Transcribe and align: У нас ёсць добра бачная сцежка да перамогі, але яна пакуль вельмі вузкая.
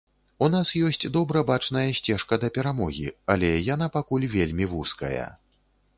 У 0.45 0.45
нас 0.53 0.69
ёсць 0.87 1.05
добра 1.17 1.43
бачная 1.49 1.83
сцежка 1.99 2.41
да 2.43 2.51
перамогі, 2.57 3.07
але 3.35 3.53
яна 3.73 3.93
пакуль 3.99 4.29
вельмі 4.37 4.65
вузкая. 4.77 5.33